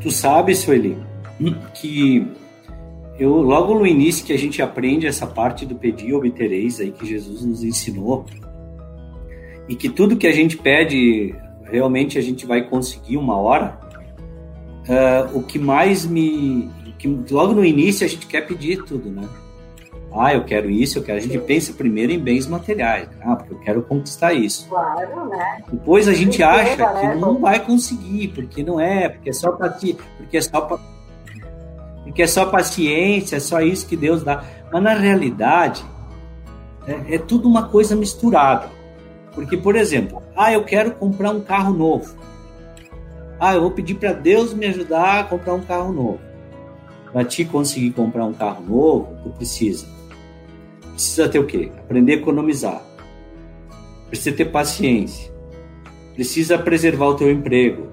Tu 0.00 0.10
sabe, 0.10 0.54
Sueli, 0.54 0.98
que 1.72 2.30
eu 3.18 3.40
logo 3.40 3.74
no 3.74 3.86
início 3.86 4.24
que 4.24 4.32
a 4.32 4.38
gente 4.38 4.60
aprende 4.60 5.06
essa 5.06 5.26
parte 5.26 5.64
do 5.64 5.74
pedir 5.74 6.12
obtereis 6.12 6.80
aí 6.80 6.90
que 6.90 7.06
Jesus 7.06 7.42
nos 7.44 7.62
ensinou 7.62 8.26
e 9.68 9.74
que 9.74 9.88
tudo 9.88 10.16
que 10.16 10.26
a 10.26 10.32
gente 10.32 10.56
pede 10.56 11.34
realmente 11.64 12.18
a 12.18 12.22
gente 12.22 12.46
vai 12.46 12.62
conseguir 12.62 13.16
uma 13.16 13.36
hora. 13.36 13.78
Uh, 14.86 15.38
o 15.38 15.42
que 15.42 15.58
mais 15.58 16.04
me 16.04 16.70
que 16.98 17.34
logo 17.34 17.52
no 17.52 17.64
início 17.64 18.06
a 18.06 18.08
gente 18.08 18.26
quer 18.26 18.46
pedir 18.46 18.82
tudo, 18.84 19.10
né? 19.10 19.28
Ah, 20.16 20.32
eu 20.32 20.44
quero 20.44 20.70
isso, 20.70 20.98
eu 20.98 21.02
quero. 21.02 21.18
A 21.18 21.20
gente 21.20 21.38
pensa 21.40 21.72
primeiro 21.72 22.12
em 22.12 22.18
bens 22.18 22.46
materiais. 22.46 23.08
Ah, 23.20 23.34
porque 23.34 23.52
eu 23.52 23.58
quero 23.58 23.82
conquistar 23.82 24.32
isso. 24.32 24.68
Claro, 24.68 25.28
né? 25.28 25.62
Depois 25.70 26.06
a 26.06 26.12
gente 26.12 26.40
acha 26.42 26.76
que 26.76 27.06
né? 27.06 27.16
não 27.16 27.40
vai 27.40 27.58
conseguir, 27.58 28.28
porque 28.28 28.62
não 28.62 28.80
é, 28.80 29.08
porque 29.08 29.30
é 29.30 29.32
só 29.32 29.50
porque 29.50 29.96
é 30.32 30.40
só 30.40 30.60
porque 32.04 32.22
é 32.22 32.26
só 32.28 32.46
paciência, 32.46 33.36
é 33.36 33.40
só 33.40 33.60
isso 33.60 33.88
que 33.88 33.96
Deus 33.96 34.22
dá. 34.22 34.44
Mas 34.72 34.82
na 34.82 34.94
realidade 34.94 35.84
é, 36.86 37.16
é 37.16 37.18
tudo 37.18 37.48
uma 37.48 37.68
coisa 37.68 37.96
misturada. 37.96 38.70
Porque, 39.34 39.56
por 39.56 39.76
exemplo, 39.76 40.22
ah, 40.36 40.52
eu 40.52 40.64
quero 40.64 40.92
comprar 40.92 41.30
um 41.30 41.40
carro 41.40 41.72
novo. 41.72 42.14
Ah, 43.38 43.54
eu 43.54 43.62
vou 43.62 43.70
pedir 43.70 43.94
para 43.94 44.12
Deus 44.12 44.54
me 44.54 44.66
ajudar 44.66 45.20
a 45.20 45.24
comprar 45.24 45.54
um 45.54 45.62
carro 45.62 45.92
novo. 45.92 46.20
Para 47.12 47.24
te 47.24 47.44
conseguir 47.44 47.90
comprar 47.90 48.24
um 48.24 48.32
carro 48.32 48.64
novo, 48.64 49.16
tu 49.22 49.30
precisa 49.30 49.94
precisa 50.94 51.28
ter 51.28 51.38
o 51.38 51.46
quê? 51.46 51.70
Aprender 51.78 52.12
a 52.12 52.16
economizar. 52.16 52.82
Precisa 54.08 54.34
ter 54.34 54.46
paciência. 54.46 55.32
Precisa 56.14 56.56
preservar 56.56 57.08
o 57.08 57.14
teu 57.16 57.30
emprego, 57.30 57.88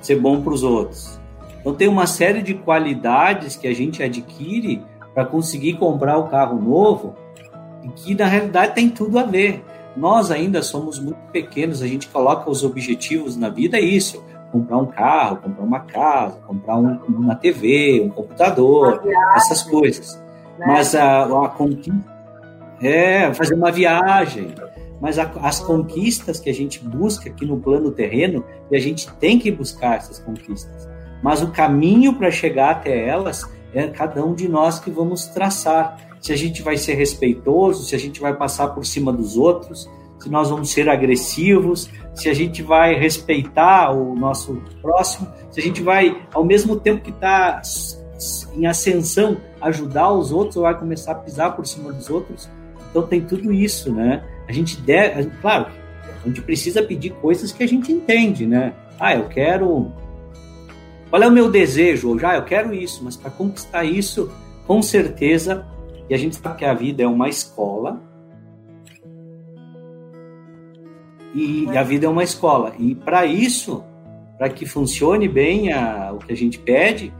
ser 0.00 0.20
bom 0.20 0.40
para 0.40 0.54
os 0.54 0.62
outros. 0.62 1.18
Então 1.60 1.74
tem 1.74 1.88
uma 1.88 2.06
série 2.06 2.40
de 2.40 2.54
qualidades 2.54 3.56
que 3.56 3.66
a 3.66 3.74
gente 3.74 4.02
adquire 4.02 4.80
para 5.12 5.24
conseguir 5.24 5.74
comprar 5.74 6.16
o 6.18 6.28
carro 6.28 6.60
novo 6.60 7.16
e 7.82 7.88
que 7.88 8.14
na 8.14 8.26
realidade 8.26 8.74
tem 8.74 8.88
tudo 8.88 9.18
a 9.18 9.24
ver. 9.24 9.64
Nós 9.96 10.30
ainda 10.30 10.62
somos 10.62 10.98
muito 10.98 11.18
pequenos, 11.32 11.82
a 11.82 11.86
gente 11.86 12.08
coloca 12.08 12.50
os 12.50 12.64
objetivos 12.64 13.36
na 13.36 13.48
vida 13.48 13.76
é 13.76 13.80
isso, 13.80 14.24
comprar 14.50 14.78
um 14.78 14.86
carro, 14.86 15.36
comprar 15.36 15.64
uma 15.64 15.80
casa, 15.80 16.38
comprar 16.46 16.76
um, 16.76 16.98
uma 17.08 17.34
TV, 17.34 18.02
um 18.04 18.10
computador, 18.10 19.02
essas 19.36 19.62
coisas. 19.62 20.20
Né? 20.58 20.66
Mas 20.66 20.94
a, 20.94 21.24
a 21.24 21.48
conquista 21.48 22.14
é, 22.82 23.32
fazer 23.34 23.54
uma 23.54 23.70
viagem. 23.70 24.54
Mas 25.00 25.18
a, 25.18 25.30
as 25.42 25.60
conquistas 25.60 26.40
que 26.40 26.50
a 26.50 26.54
gente 26.54 26.82
busca 26.82 27.28
aqui 27.28 27.44
no 27.44 27.58
plano 27.58 27.90
terreno, 27.90 28.44
e 28.70 28.76
a 28.76 28.80
gente 28.80 29.10
tem 29.14 29.38
que 29.38 29.50
buscar 29.50 29.96
essas 29.96 30.18
conquistas. 30.18 30.88
Mas 31.22 31.42
o 31.42 31.50
caminho 31.50 32.14
para 32.14 32.30
chegar 32.30 32.70
até 32.70 33.08
elas 33.08 33.48
é 33.72 33.88
cada 33.88 34.24
um 34.24 34.34
de 34.34 34.48
nós 34.48 34.78
que 34.78 34.90
vamos 34.90 35.26
traçar. 35.26 35.98
Se 36.24 36.32
a 36.32 36.36
gente 36.36 36.62
vai 36.62 36.78
ser 36.78 36.94
respeitoso, 36.94 37.84
se 37.84 37.94
a 37.94 37.98
gente 37.98 38.18
vai 38.18 38.34
passar 38.34 38.68
por 38.68 38.86
cima 38.86 39.12
dos 39.12 39.36
outros, 39.36 39.90
se 40.18 40.30
nós 40.30 40.48
vamos 40.48 40.70
ser 40.70 40.88
agressivos, 40.88 41.90
se 42.14 42.30
a 42.30 42.32
gente 42.32 42.62
vai 42.62 42.94
respeitar 42.94 43.90
o 43.90 44.14
nosso 44.14 44.54
próximo, 44.80 45.28
se 45.50 45.60
a 45.60 45.62
gente 45.62 45.82
vai, 45.82 46.26
ao 46.32 46.42
mesmo 46.42 46.80
tempo 46.80 47.02
que 47.02 47.10
está 47.10 47.60
em 48.56 48.64
ascensão, 48.64 49.36
ajudar 49.60 50.14
os 50.14 50.32
outros 50.32 50.56
ou 50.56 50.62
vai 50.62 50.74
começar 50.78 51.12
a 51.12 51.16
pisar 51.16 51.54
por 51.54 51.66
cima 51.66 51.92
dos 51.92 52.08
outros. 52.08 52.48
Então 52.88 53.06
tem 53.06 53.20
tudo 53.20 53.52
isso, 53.52 53.92
né? 53.92 54.24
A 54.48 54.52
gente 54.52 54.80
deve, 54.80 55.30
claro, 55.42 55.66
a 56.24 56.26
gente 56.26 56.40
precisa 56.40 56.82
pedir 56.82 57.10
coisas 57.16 57.52
que 57.52 57.62
a 57.62 57.68
gente 57.68 57.92
entende, 57.92 58.46
né? 58.46 58.72
Ah, 58.98 59.14
eu 59.14 59.28
quero. 59.28 59.92
Qual 61.10 61.22
é 61.22 61.28
o 61.28 61.30
meu 61.30 61.50
desejo? 61.50 62.18
Já 62.18 62.30
ah, 62.30 62.36
eu 62.36 62.44
quero 62.46 62.72
isso, 62.72 63.04
mas 63.04 63.14
para 63.14 63.30
conquistar 63.30 63.84
isso, 63.84 64.32
com 64.66 64.80
certeza, 64.80 65.66
e 66.08 66.14
a 66.14 66.18
gente 66.18 66.36
sabe 66.36 66.58
que 66.58 66.64
a 66.64 66.74
vida 66.74 67.02
é 67.02 67.06
uma 67.06 67.28
escola. 67.28 68.00
E, 71.34 71.64
e 71.64 71.76
a 71.76 71.82
vida 71.82 72.06
é 72.06 72.08
uma 72.08 72.22
escola. 72.22 72.74
E 72.78 72.94
para 72.94 73.26
isso, 73.26 73.82
para 74.38 74.48
que 74.48 74.66
funcione 74.66 75.28
bem 75.28 75.72
a, 75.72 76.12
o 76.12 76.18
que 76.18 76.32
a 76.32 76.36
gente 76.36 76.58
pede, 76.58 77.12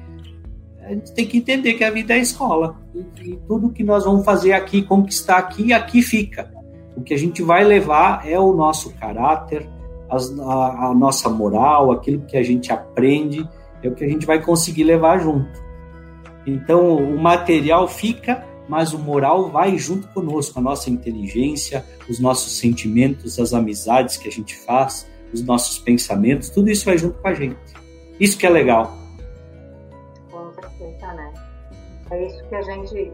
a 0.82 0.90
gente 0.90 1.12
tem 1.14 1.26
que 1.26 1.38
entender 1.38 1.74
que 1.74 1.84
a 1.84 1.90
vida 1.90 2.14
é 2.14 2.18
escola. 2.18 2.76
E, 2.94 3.30
e 3.30 3.36
tudo 3.48 3.70
que 3.70 3.82
nós 3.82 4.04
vamos 4.04 4.24
fazer 4.24 4.52
aqui, 4.52 4.82
conquistar 4.82 5.38
aqui, 5.38 5.72
aqui 5.72 6.02
fica. 6.02 6.52
O 6.96 7.02
que 7.02 7.14
a 7.14 7.18
gente 7.18 7.42
vai 7.42 7.64
levar 7.64 8.28
é 8.28 8.38
o 8.38 8.52
nosso 8.52 8.94
caráter, 8.94 9.68
as, 10.08 10.38
a, 10.38 10.88
a 10.88 10.94
nossa 10.94 11.28
moral, 11.28 11.90
aquilo 11.90 12.22
que 12.22 12.36
a 12.36 12.42
gente 12.42 12.72
aprende, 12.72 13.48
é 13.82 13.88
o 13.88 13.94
que 13.94 14.04
a 14.04 14.08
gente 14.08 14.26
vai 14.26 14.40
conseguir 14.40 14.84
levar 14.84 15.18
junto. 15.18 15.64
Então, 16.46 16.96
o 16.96 17.18
material 17.18 17.88
fica, 17.88 18.44
mas 18.68 18.92
o 18.92 18.98
moral 18.98 19.50
vai 19.50 19.76
junto 19.76 20.08
conosco, 20.08 20.58
a 20.58 20.62
nossa 20.62 20.90
inteligência, 20.90 21.84
os 22.08 22.18
nossos 22.18 22.58
sentimentos, 22.58 23.38
as 23.38 23.52
amizades 23.52 24.16
que 24.16 24.28
a 24.28 24.32
gente 24.32 24.56
faz, 24.56 25.06
os 25.32 25.42
nossos 25.42 25.78
pensamentos, 25.78 26.48
tudo 26.48 26.70
isso 26.70 26.84
vai 26.84 26.96
junto 26.96 27.18
com 27.20 27.28
a 27.28 27.34
gente. 27.34 27.56
Isso 28.18 28.38
que 28.38 28.46
é 28.46 28.50
legal. 28.50 28.96
É 32.10 32.26
isso 32.26 32.44
que 32.48 32.54
a 32.54 32.62
gente 32.62 33.12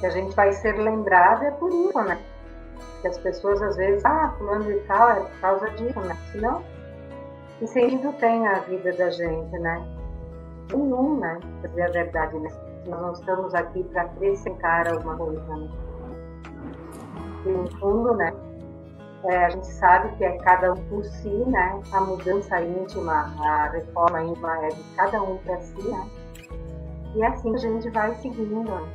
que 0.00 0.06
a 0.06 0.10
gente 0.10 0.34
vai 0.34 0.52
ser 0.52 0.76
lembrado 0.76 1.44
é 1.44 1.50
por 1.52 1.70
isso, 1.70 2.00
né? 2.02 2.18
Que 3.00 3.08
as 3.08 3.18
pessoas 3.18 3.60
às 3.62 3.76
vezes, 3.76 4.04
ah, 4.04 4.34
fulano 4.38 4.70
e 4.70 4.80
tal, 4.80 5.10
é 5.10 5.20
por 5.20 5.40
causa 5.40 5.70
disso, 5.70 6.00
né? 6.00 6.16
Senão, 6.32 6.64
que 7.58 7.66
sentido 7.66 8.12
tem 8.14 8.46
a 8.46 8.60
vida 8.60 8.92
da 8.92 9.10
gente, 9.10 9.58
né? 9.58 9.86
Nenhum, 10.72 11.20
né? 11.20 11.38
Pra 11.60 11.70
dizer 11.70 11.82
a 11.82 11.90
verdade, 11.90 12.38
né? 12.38 12.50
Nós 12.86 13.00
não 13.00 13.12
estamos 13.12 13.54
aqui 13.54 13.82
para 13.84 14.02
acrescentar 14.02 14.88
alguma 14.88 15.16
coisa, 15.16 15.56
né? 15.56 15.68
E 17.46 17.48
no 17.48 17.70
fundo, 17.78 18.14
né? 18.14 18.34
É, 19.24 19.46
a 19.46 19.50
gente 19.50 19.66
sabe 19.66 20.14
que 20.16 20.24
é 20.24 20.36
cada 20.38 20.72
um 20.72 20.76
por 20.88 21.02
si, 21.04 21.28
né? 21.28 21.80
A 21.92 22.00
mudança 22.00 22.60
íntima, 22.60 23.34
a 23.40 23.68
reforma 23.70 24.22
íntima 24.22 24.66
é 24.66 24.68
de 24.68 24.82
cada 24.96 25.22
um 25.22 25.38
para 25.38 25.58
si, 25.60 25.82
né? 25.88 26.06
E 27.14 27.22
assim 27.24 27.54
a 27.54 27.58
gente 27.58 27.88
vai 27.90 28.14
seguindo. 28.16 28.86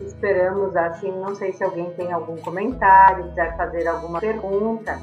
Esperamos 0.00 0.74
assim, 0.74 1.12
não 1.12 1.34
sei 1.34 1.52
se 1.52 1.62
alguém 1.62 1.90
tem 1.92 2.10
algum 2.10 2.36
comentário, 2.38 3.28
quiser 3.28 3.56
fazer 3.56 3.86
alguma 3.86 4.18
pergunta, 4.18 4.98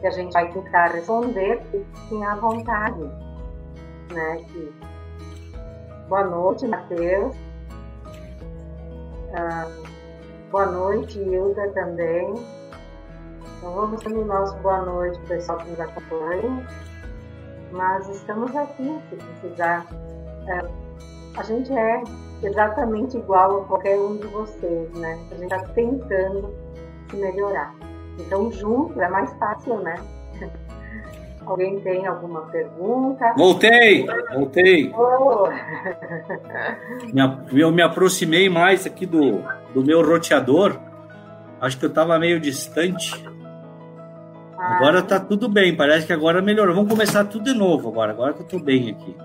que 0.00 0.06
a 0.06 0.10
gente 0.10 0.32
vai 0.32 0.52
tentar 0.52 0.88
responder, 0.88 1.62
fiquem 1.72 2.24
à 2.24 2.34
vontade. 2.36 3.00
Né? 4.12 4.44
Que... 4.48 4.72
Boa 6.10 6.24
noite, 6.24 6.66
Matheus. 6.66 7.36
Ah, 9.32 9.64
boa 10.50 10.66
noite, 10.66 11.20
Hilda 11.20 11.68
também. 11.68 12.34
Então 13.56 13.72
vamos 13.72 14.04
o 14.04 14.24
nosso 14.24 14.56
boa 14.56 14.82
noite, 14.82 15.20
pessoal 15.28 15.58
que 15.58 15.70
nos 15.70 15.78
acompanha. 15.78 16.66
Mas 17.70 18.08
estamos 18.08 18.56
aqui, 18.56 19.00
se 19.08 19.14
precisar. 19.14 19.86
Ah, 20.48 20.68
a 21.38 21.42
gente 21.44 21.72
é 21.72 22.02
exatamente 22.42 23.16
igual 23.16 23.60
a 23.60 23.64
qualquer 23.66 23.96
um 23.96 24.16
de 24.16 24.26
vocês, 24.26 24.92
né? 24.94 25.12
A 25.30 25.34
gente 25.36 25.54
está 25.54 25.60
tentando 25.74 26.52
se 27.08 27.18
melhorar. 27.18 27.72
Então, 28.18 28.50
junto 28.50 29.00
é 29.00 29.08
mais 29.08 29.32
fácil, 29.34 29.78
né? 29.78 29.94
Alguém 31.50 31.80
tem 31.80 32.06
alguma 32.06 32.42
pergunta? 32.42 33.34
Voltei, 33.36 34.06
voltei. 34.32 34.94
Oh. 34.94 35.48
eu 37.52 37.72
me 37.72 37.82
aproximei 37.82 38.48
mais 38.48 38.86
aqui 38.86 39.04
do, 39.04 39.42
do 39.74 39.84
meu 39.84 40.00
roteador. 40.00 40.78
Acho 41.60 41.76
que 41.76 41.84
eu 41.84 41.88
estava 41.88 42.16
meio 42.20 42.38
distante. 42.38 43.20
Ah. 44.56 44.76
Agora 44.76 45.02
tá 45.02 45.18
tudo 45.18 45.48
bem, 45.48 45.76
parece 45.76 46.06
que 46.06 46.12
agora 46.12 46.40
melhorou. 46.40 46.72
Vamos 46.72 46.88
começar 46.88 47.24
tudo 47.24 47.46
de 47.46 47.58
novo 47.58 47.88
agora, 47.88 48.12
agora 48.12 48.32
que 48.32 48.42
eu 48.42 48.44
estou 48.44 48.60
bem 48.60 48.90
aqui. 48.90 49.16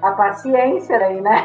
A 0.00 0.12
paciência 0.12 0.96
aí, 0.96 1.20
né? 1.20 1.44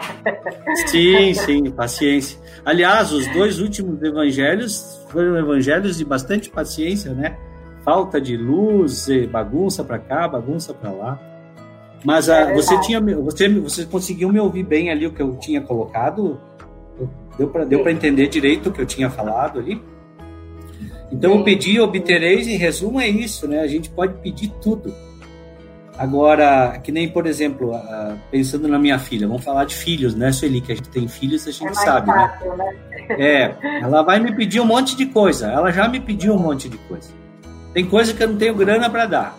Sim, 0.85 1.33
sim, 1.33 1.71
paciência. 1.71 2.39
Aliás, 2.63 3.11
os 3.11 3.25
dois 3.33 3.59
últimos 3.59 3.99
evangelhos 4.03 5.03
foram 5.09 5.35
evangelhos 5.35 5.97
de 5.97 6.05
bastante 6.05 6.51
paciência, 6.51 7.13
né? 7.15 7.35
Falta 7.83 8.19
de 8.19 8.37
luz, 8.37 9.07
bagunça 9.31 9.83
para 9.83 9.99
cá, 9.99 10.27
bagunça 10.27 10.73
para 10.73 10.91
lá. 10.91 11.19
Mas 12.03 12.29
a, 12.29 12.45
ah, 12.45 12.51
é 12.51 12.53
você 12.53 12.79
tinha, 12.81 13.01
você, 13.01 13.49
você 13.49 13.85
conseguiu 13.85 14.31
me 14.31 14.39
ouvir 14.39 14.63
bem 14.63 14.89
ali 14.89 15.05
o 15.05 15.11
que 15.11 15.21
eu 15.21 15.35
tinha 15.35 15.61
colocado? 15.61 16.39
Deu 17.37 17.47
para 17.49 17.65
deu 17.65 17.81
para 17.81 17.91
entender 17.91 18.27
direito 18.27 18.69
o 18.69 18.71
que 18.71 18.81
eu 18.81 18.85
tinha 18.85 19.09
falado 19.09 19.59
ali? 19.59 19.81
Então 21.11 21.37
eu 21.37 21.43
pedi, 21.43 21.79
obtereis, 21.79 22.47
em 22.47 22.55
resumo 22.55 22.99
é 22.99 23.07
isso, 23.07 23.47
né? 23.47 23.61
A 23.61 23.67
gente 23.67 23.89
pode 23.89 24.13
pedir 24.21 24.49
tudo. 24.61 24.93
Agora, 25.97 26.79
que 26.81 26.93
nem, 26.93 27.09
por 27.09 27.27
exemplo, 27.27 27.73
pensando 28.31 28.69
na 28.69 28.79
minha 28.79 28.97
filha, 28.97 29.27
vamos 29.27 29.43
falar 29.43 29.65
de 29.65 29.75
filhos, 29.75 30.15
né, 30.15 30.31
Sueli? 30.31 30.61
Que 30.61 30.71
a 30.71 30.75
gente 30.75 30.89
tem 30.89 31.07
filhos, 31.09 31.45
a 31.45 31.51
gente 31.51 31.71
é 31.71 31.73
sabe, 31.73 32.07
né? 32.07 32.13
fácil, 32.13 32.55
né? 32.55 32.65
né? 33.09 33.15
É, 33.19 33.55
ela 33.81 34.01
vai 34.01 34.19
me 34.19 34.33
pedir 34.33 34.61
um 34.61 34.65
monte 34.65 34.95
de 34.95 35.07
coisa. 35.07 35.47
Ela 35.47 35.71
já 35.71 35.89
me 35.89 35.99
pediu 35.99 36.35
um 36.35 36.39
monte 36.39 36.69
de 36.69 36.77
coisa. 36.77 37.18
Tem 37.73 37.85
coisa 37.85 38.13
que 38.13 38.23
eu 38.23 38.29
não 38.29 38.37
tenho 38.37 38.55
grana 38.55 38.89
para 38.89 39.05
dar. 39.05 39.37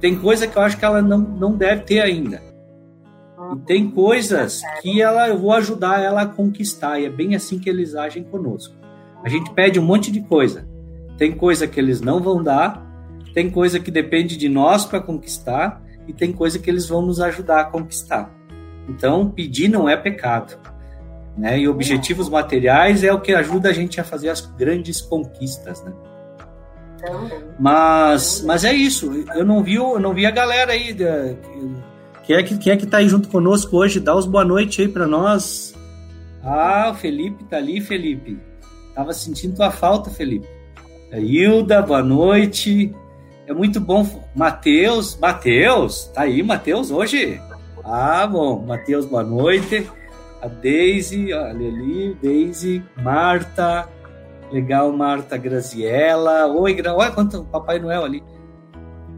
Tem 0.00 0.18
coisa 0.18 0.46
que 0.46 0.56
eu 0.56 0.62
acho 0.62 0.76
que 0.76 0.84
ela 0.84 1.02
não, 1.02 1.18
não 1.18 1.56
deve 1.56 1.82
ter 1.82 2.00
ainda. 2.00 2.42
E 3.54 3.58
tem 3.60 3.90
coisas 3.90 4.62
que 4.82 5.00
ela, 5.00 5.28
eu 5.28 5.38
vou 5.38 5.52
ajudar 5.52 6.02
ela 6.02 6.22
a 6.22 6.26
conquistar. 6.26 7.00
E 7.00 7.06
é 7.06 7.10
bem 7.10 7.34
assim 7.34 7.58
que 7.58 7.68
eles 7.68 7.94
agem 7.94 8.22
conosco. 8.22 8.74
A 9.24 9.28
gente 9.28 9.50
pede 9.52 9.80
um 9.80 9.84
monte 9.84 10.10
de 10.10 10.20
coisa. 10.20 10.68
Tem 11.16 11.32
coisa 11.32 11.66
que 11.66 11.80
eles 11.80 12.00
não 12.00 12.20
vão 12.20 12.42
dar, 12.42 12.86
tem 13.34 13.50
coisa 13.50 13.80
que 13.80 13.90
depende 13.90 14.36
de 14.36 14.48
nós 14.48 14.84
para 14.84 15.00
conquistar, 15.00 15.82
e 16.06 16.12
tem 16.12 16.32
coisa 16.32 16.58
que 16.58 16.70
eles 16.70 16.88
vão 16.88 17.02
nos 17.02 17.20
ajudar 17.20 17.60
a 17.60 17.64
conquistar. 17.64 18.32
Então, 18.88 19.28
pedir 19.28 19.68
não 19.68 19.88
é 19.88 19.96
pecado. 19.96 20.56
Né? 21.36 21.60
E 21.60 21.68
objetivos 21.68 22.28
materiais 22.28 23.04
é 23.04 23.12
o 23.12 23.20
que 23.20 23.32
ajuda 23.34 23.68
a 23.68 23.72
gente 23.72 24.00
a 24.00 24.04
fazer 24.04 24.30
as 24.30 24.40
grandes 24.40 25.00
conquistas. 25.00 25.84
Né? 25.84 25.92
Mas, 27.58 28.42
mas 28.46 28.64
é 28.64 28.72
isso. 28.72 29.24
Eu 29.34 29.44
não 29.44 29.62
vi, 29.62 29.74
eu 29.74 30.00
não 30.00 30.14
vi 30.14 30.26
a 30.26 30.30
galera 30.30 30.72
aí. 30.72 30.96
Quem 32.24 32.36
é 32.36 32.42
que 32.42 32.58
quem 32.58 32.72
é 32.72 32.76
que 32.76 32.86
tá 32.86 32.98
aí 32.98 33.08
junto 33.08 33.28
conosco 33.28 33.76
hoje? 33.76 34.00
Dá 34.00 34.14
os 34.14 34.26
boa 34.26 34.44
noite 34.44 34.82
aí 34.82 34.88
para 34.88 35.06
nós. 35.06 35.74
Ah, 36.42 36.90
o 36.92 36.94
Felipe 36.94 37.44
tá 37.44 37.56
ali, 37.56 37.80
Felipe. 37.80 38.38
Tava 38.94 39.12
sentindo 39.12 39.56
tua 39.56 39.70
falta, 39.70 40.10
Felipe. 40.10 40.46
A 41.12 41.18
Hilda, 41.18 41.80
boa 41.82 42.02
noite. 42.02 42.94
É 43.46 43.52
muito 43.52 43.80
bom. 43.80 44.06
Matheus, 44.34 45.16
Matheus, 45.18 46.04
tá 46.14 46.22
aí, 46.22 46.42
Matheus, 46.42 46.90
hoje? 46.90 47.40
Ah, 47.84 48.26
bom. 48.26 48.64
Matheus, 48.66 49.06
boa 49.06 49.22
noite. 49.22 49.88
A 50.42 50.46
Daisy, 50.46 51.32
olha 51.32 51.68
ali, 51.68 52.16
Daisy, 52.22 52.82
Marta, 53.02 53.88
Legal, 54.50 54.92
Marta 54.92 55.36
Graziella. 55.36 56.46
Oi, 56.46 56.74
Gra... 56.74 56.94
olha 56.94 57.10
quanto 57.10 57.44
Papai 57.44 57.78
Noel 57.78 58.04
ali. 58.04 58.22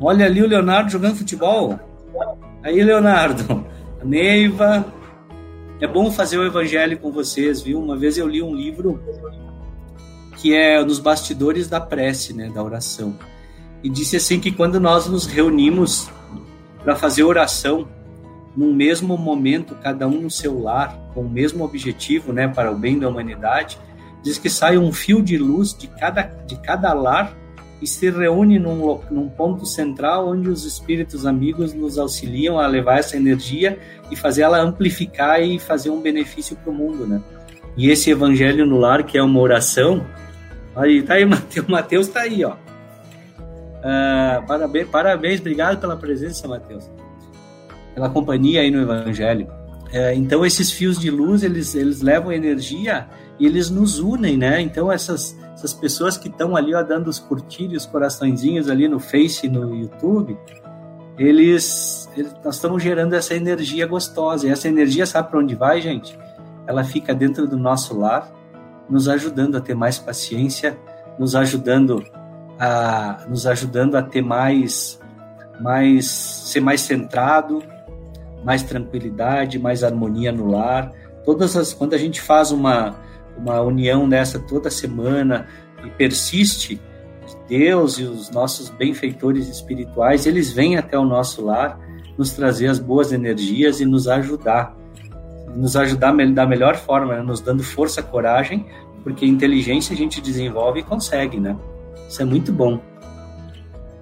Olha 0.01 0.27
ali 0.27 0.43
o 0.43 0.47
Leonardo 0.47 0.91
jogando 0.91 1.17
futebol. 1.17 1.79
Aí, 2.63 2.83
Leonardo. 2.83 3.65
Neiva. 4.05 4.85
É 5.81 5.87
bom 5.87 6.11
fazer 6.11 6.39
o 6.39 6.45
evangelho 6.45 6.99
com 6.99 7.11
vocês, 7.11 7.63
viu? 7.63 7.81
Uma 7.81 7.97
vez 7.97 8.19
eu 8.19 8.29
li 8.29 8.43
um 8.43 8.55
livro 8.55 9.01
que 10.37 10.55
é 10.55 10.83
nos 10.83 10.99
bastidores 10.99 11.69
da 11.69 11.81
prece, 11.81 12.33
né, 12.33 12.51
da 12.53 12.63
oração. 12.63 13.17
E 13.83 13.89
disse 13.89 14.17
assim 14.17 14.41
que 14.41 14.51
quando 14.51 14.81
nós 14.81 15.07
nos 15.07 15.27
reunimos 15.27 16.11
para 16.83 16.97
fazer 16.97 17.23
oração, 17.23 17.89
num 18.57 18.75
mesmo 18.75 19.17
momento, 19.17 19.75
cada 19.75 20.07
um 20.07 20.23
no 20.23 20.31
seu 20.31 20.61
lar, 20.61 20.99
com 21.15 21.23
o 21.23 21.29
mesmo 21.29 21.65
objetivo, 21.65 22.33
né, 22.33 22.49
para 22.49 22.71
o 22.71 22.75
bem 22.77 22.99
da 22.99 23.09
humanidade, 23.09 23.79
diz 24.23 24.39
que 24.39 24.51
sai 24.51 24.77
um 24.77 24.93
fio 24.93 25.23
de 25.23 25.39
luz 25.39 25.77
de 25.77 25.87
cada, 25.87 26.23
de 26.23 26.57
cada 26.57 26.93
lar 26.93 27.37
e 27.81 27.87
se 27.87 28.11
reúne 28.11 28.59
num, 28.59 29.01
num 29.11 29.29
ponto 29.29 29.65
central 29.65 30.29
onde 30.29 30.49
os 30.49 30.65
espíritos 30.65 31.25
amigos 31.25 31.73
nos 31.73 31.99
auxiliam 31.99 32.59
a 32.59 32.67
levar 32.67 32.99
essa 32.99 33.17
energia 33.17 33.79
e 34.11 34.17
fazer 34.17 34.43
ela 34.43 34.61
amplificar 34.61 35.41
e 35.41 35.59
fazer 35.59 35.91
um 35.91 36.01
benefício 36.01 36.57
para 36.57 36.71
o 36.71 36.75
mundo, 36.75 37.07
né? 37.07 37.23
E 37.77 37.89
esse 37.89 38.11
evangelho 38.11 38.67
no 38.67 38.79
lar, 38.79 39.05
que 39.05 39.17
é 39.17 39.23
uma 39.23 39.41
oração, 39.41 40.05
aí 40.77 41.03
tá 41.03 41.15
aí, 41.15 41.25
Mateus, 41.27 41.67
Mateus 41.67 42.09
tá 42.09 42.21
aí, 42.21 42.45
ó. 42.45 42.53
Uh, 42.53 44.47
parabéns, 44.47 44.89
parabéns, 44.89 45.41
obrigado 45.41 45.81
pela 45.81 45.97
presença, 45.97 46.47
Mateus, 46.47 46.91
pela 47.95 48.11
companhia 48.11 48.61
aí 48.61 48.71
no 48.71 48.83
evangelho. 48.83 49.60
Uh, 49.93 50.15
então 50.15 50.47
esses 50.47 50.71
fios 50.71 50.99
de 50.99 51.11
luz 51.11 51.43
eles, 51.43 51.75
eles 51.75 52.01
levam 52.01 52.31
energia 52.31 53.09
e 53.41 53.47
eles 53.47 53.71
nos 53.71 53.99
unem, 53.99 54.37
né? 54.37 54.61
Então 54.61 54.91
essas, 54.91 55.37
essas 55.53 55.75
pessoas 55.75 56.17
que 56.17 56.29
estão 56.29 56.55
ali 56.55 56.75
ó, 56.75 56.83
dando 56.83 57.09
os 57.09 57.19
curtir 57.19 57.75
os 57.75 57.87
coraçõezinhos 57.87 58.71
ali 58.71 58.87
no 58.87 59.01
Face 59.01 59.49
no 59.49 59.75
YouTube, 59.75 60.39
eles, 61.19 62.09
eles 62.17 62.35
nós 62.45 62.55
estamos 62.55 62.83
gerando 62.83 63.15
essa 63.15 63.35
energia 63.35 63.87
gostosa. 63.87 64.47
E 64.47 64.51
essa 64.51 64.69
energia 64.69 65.05
sabe 65.05 65.29
para 65.29 65.41
onde 65.41 65.55
vai, 65.55 65.81
gente? 65.81 66.19
Ela 66.67 66.85
fica 66.85 67.15
dentro 67.15 67.47
do 67.47 67.57
nosso 67.57 67.99
lar, 67.99 68.31
nos 68.89 69.09
ajudando 69.09 69.57
a 69.57 69.61
ter 69.61 69.75
mais 69.75 69.99
paciência, 69.99 70.79
nos 71.19 71.35
ajudando 71.35 72.05
a 72.59 73.25
nos 73.29 73.47
ajudando 73.47 73.97
a 73.97 74.03
ter 74.03 74.23
mais 74.23 75.01
mais 75.61 76.07
ser 76.07 76.61
mais 76.61 76.81
centrado, 76.81 77.63
mais 78.45 78.63
tranquilidade, 78.63 79.59
mais 79.59 79.85
harmonia 79.85 80.33
no 80.33 80.51
lar. 80.51 80.93
Todas 81.25 81.57
as 81.57 81.73
quando 81.73 81.95
a 81.95 81.99
gente 81.99 82.21
faz 82.21 82.51
uma 82.51 82.97
uma 83.37 83.61
união 83.63 84.09
dessa 84.09 84.39
toda 84.39 84.71
semana 84.71 85.47
e 85.85 85.89
persiste, 85.91 86.81
Deus 87.49 87.99
e 87.99 88.05
os 88.05 88.31
nossos 88.31 88.69
benfeitores 88.71 89.49
espirituais, 89.49 90.27
eles 90.27 90.53
vêm 90.53 90.77
até 90.77 90.99
o 90.99 91.05
nosso 91.05 91.45
lar 91.45 91.79
nos 92.17 92.31
trazer 92.31 92.69
as 92.69 92.79
boas 92.79 93.13
energias 93.13 93.81
e 93.81 93.87
nos 93.87 94.07
ajudar. 94.07 94.77
Nos 95.57 95.75
ajudar 95.75 96.15
da 96.29 96.47
melhor 96.47 96.77
forma, 96.77 97.17
né? 97.17 97.23
nos 97.23 97.41
dando 97.41 97.65
força, 97.65 98.03
coragem, 98.03 98.67
porque 99.03 99.27
inteligência 99.27 99.95
a 99.95 99.97
gente 99.97 100.21
desenvolve 100.21 100.81
e 100.81 100.83
consegue, 100.83 101.41
né? 101.41 101.57
Isso 102.09 102.23
é 102.23 102.25
muito 102.25 102.53
bom. 102.53 102.81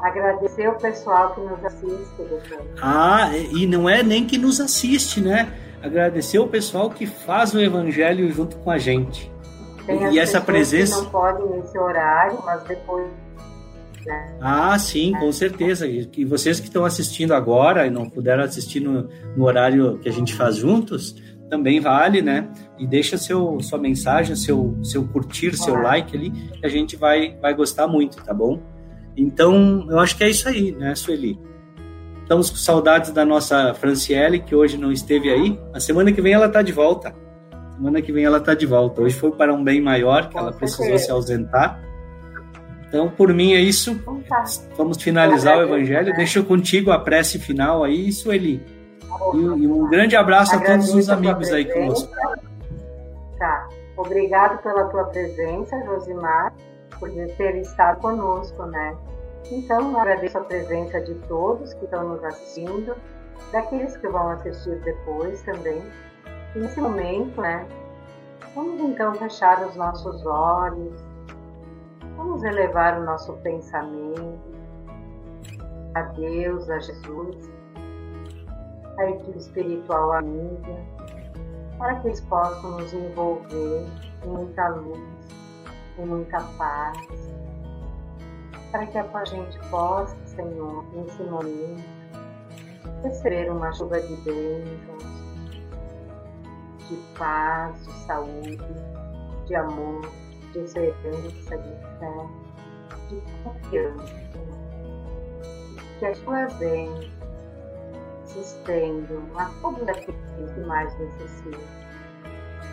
Agradecer 0.01 0.69
o 0.69 0.75
pessoal 0.77 1.35
que 1.35 1.41
nos 1.41 1.65
assiste, 1.65 2.17
doutor. 2.19 2.67
Ah, 2.81 3.31
e 3.35 3.67
não 3.67 3.89
é 3.89 4.03
nem 4.03 4.27
que 4.27 4.39
nos 4.39 4.61
assiste, 4.61 5.21
né? 5.21 5.53
agradecer 5.83 6.39
o 6.39 6.47
pessoal 6.47 6.91
que 6.91 7.07
faz 7.07 7.55
o 7.55 7.61
evangelho 7.61 8.31
junto 8.31 8.57
com 8.59 8.71
a 8.71 8.79
gente. 8.79 9.31
Tem 9.87 10.13
e 10.13 10.19
essa 10.19 10.41
presença. 10.41 10.97
Que 10.97 11.03
não 11.03 11.11
podem 11.11 11.49
nesse 11.59 11.79
horário, 11.79 12.39
mas 12.45 12.63
depois. 12.65 13.07
Né? 14.05 14.39
Ah, 14.41 14.79
sim, 14.79 15.13
com 15.19 15.33
certeza. 15.33 15.87
E 15.87 16.25
vocês 16.25 16.61
que 16.61 16.67
estão 16.67 16.85
assistindo 16.85 17.33
agora 17.33 17.87
e 17.87 17.91
não 17.91 18.09
puderam 18.09 18.45
assistir 18.45 18.81
no, 18.81 19.09
no 19.37 19.45
horário 19.45 19.99
que 19.99 20.09
a 20.09 20.13
gente 20.13 20.35
faz 20.35 20.57
juntos, 20.57 21.17
também 21.49 21.81
vale, 21.81 22.21
né? 22.21 22.49
E 22.79 22.87
deixa 22.87 23.17
seu, 23.17 23.61
sua 23.61 23.79
mensagem, 23.79 24.37
seu, 24.37 24.77
seu 24.83 25.07
curtir, 25.09 25.57
seu 25.57 25.75
like 25.75 26.15
ali, 26.15 26.31
que 26.31 26.67
a 26.67 26.69
gente 26.69 26.95
vai, 26.97 27.37
vai 27.41 27.55
gostar 27.55 27.87
muito, 27.87 28.23
tá 28.23 28.35
bom? 28.35 28.61
Então, 29.16 29.87
eu 29.90 29.99
acho 29.99 30.16
que 30.16 30.25
é 30.25 30.29
isso 30.29 30.49
aí, 30.49 30.73
né, 30.73 30.94
Sueli? 30.94 31.38
Estamos 32.23 32.51
com 32.51 32.57
saudades 32.57 33.11
da 33.11 33.25
nossa 33.25 33.73
Franciele, 33.75 34.40
que 34.40 34.55
hoje 34.55 34.77
não 34.77 34.92
esteve 34.92 35.31
aí. 35.31 35.59
A 35.73 35.81
semana 35.81 36.12
que 36.12 36.21
vem 36.21 36.35
ela 36.35 36.47
está 36.47 36.61
de 36.61 36.73
volta. 36.73 37.14
Semana 37.75 38.03
que 38.03 38.12
vem 38.12 38.25
ela 38.25 38.38
está 38.38 38.55
de 38.55 38.66
volta. 38.66 39.01
Hoje 39.01 39.14
foi 39.14 39.31
para 39.33 39.53
um 39.55 39.64
bem 39.64 39.81
maior, 39.81 40.29
que 40.29 40.37
ela 40.37 40.53
precisou 40.53 40.99
se 40.99 41.11
ausentar. 41.11 41.81
Então, 42.87 43.09
por 43.09 43.33
mim 43.33 43.55
é 43.55 43.61
isso. 43.61 43.92
Então 43.92 44.21
tá. 44.29 44.44
Vamos 44.77 45.01
finalizar 45.03 45.59
o 45.59 45.62
Evangelho. 45.62 46.14
Deixa 46.16 46.42
contigo 46.42 46.90
a 46.90 46.99
prece 46.99 47.38
final 47.38 47.85
aí, 47.85 48.12
Sueli. 48.12 48.62
E, 49.35 49.37
e 49.37 49.66
um 49.66 49.88
grande 49.88 50.16
abraço 50.16 50.55
a 50.55 50.61
todos 50.61 50.92
os 50.94 51.09
amigos 51.09 51.51
aí 51.51 51.64
conosco. 51.64 52.12
Tá. 53.38 53.68
Obrigado 53.97 54.62
pela 54.62 54.85
tua 54.85 55.05
presença, 55.05 55.77
Josimar, 55.85 56.53
por 56.99 57.11
ter 57.11 57.57
estado 57.57 58.01
conosco, 58.01 58.65
né? 58.67 58.97
Então, 59.51 59.99
agradeço 59.99 60.39
a 60.39 60.43
presença 60.43 61.01
de 61.01 61.15
todos 61.27 61.73
que 61.75 61.85
estão 61.85 62.09
nos 62.09 62.23
assistindo 62.25 62.95
daqueles 63.53 63.97
que 63.97 64.09
vão 64.09 64.31
assistir 64.31 64.79
depois 64.83 65.43
também. 65.43 65.83
E 66.55 66.59
nesse 66.59 66.81
momento, 66.81 67.41
né, 67.41 67.67
vamos 68.55 68.81
então 68.81 69.15
fechar 69.15 69.65
os 69.67 69.75
nossos 69.77 70.25
olhos, 70.27 71.01
vamos 72.17 72.43
elevar 72.43 73.01
o 73.01 73.05
nosso 73.05 73.33
pensamento 73.39 74.39
a 75.95 76.03
Deus, 76.03 76.69
a 76.69 76.79
Jesus, 76.79 77.51
a 78.99 79.11
equipe 79.11 79.39
espiritual 79.39 80.13
amiga, 80.13 80.77
para 81.79 81.97
que 81.97 82.09
eles 82.09 82.21
possam 82.23 82.73
nos 82.73 82.93
envolver 82.93 83.87
em 84.25 84.29
muita 84.29 84.69
luz, 84.69 85.18
em 85.99 86.07
muita 86.07 86.41
paz, 86.57 86.97
para 88.71 88.87
que 88.87 88.99
a 88.99 89.25
gente 89.25 89.59
possa, 89.71 90.17
Senhor, 90.27 90.85
nesse 90.95 91.23
momento, 91.25 91.85
receber 93.03 93.51
uma 93.51 93.73
chuva 93.73 94.01
de 94.01 94.15
bênçãos, 94.17 95.03
de 96.89 96.97
paz, 97.19 97.85
de 97.85 97.93
saúde, 98.07 98.59
de 99.47 99.55
amor, 99.55 100.03
de 100.53 100.59
esperança, 100.61 101.59
de 101.59 101.71
fé, 101.99 102.27
de 103.09 103.23
confiança. 103.43 104.29
Que 105.99 106.07
a 106.07 106.15
sua 106.15 106.47
bênção 106.59 107.19
se 108.25 108.41
estendam 108.41 109.23
a 109.37 109.47
todos 109.61 109.89
aqueles 109.89 110.53
que 110.55 110.61
mais 110.61 110.97
necessitam, 110.99 111.61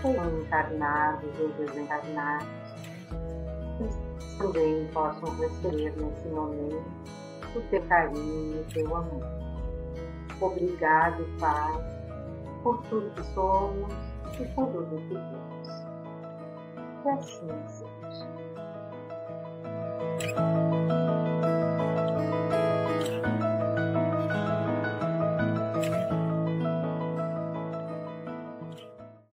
sejam 0.02 0.42
encarnados 0.42 1.40
ou 1.40 1.50
desencarnados, 1.54 2.65
também 4.38 4.88
possam 4.94 5.36
receber 5.38 5.94
nesse 5.98 6.28
momento 6.28 6.84
o 7.56 7.62
teu 7.70 7.82
carinho 7.84 8.56
e 8.56 8.60
o 8.60 8.66
teu 8.74 8.96
amor. 8.96 9.24
Obrigado, 10.42 11.26
Pai, 11.40 11.74
por 12.64 12.82
tudo 12.84 13.10
que 13.12 13.24
somos 13.34 13.94
e 14.40 14.46
por 14.54 14.68
tudo 14.68 14.98
que 15.08 15.16
temos. 15.16 15.70
Que 17.02 17.10
assim 17.10 17.48
seja. 17.68 18.36